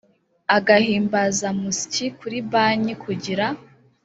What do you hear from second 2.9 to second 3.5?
kugira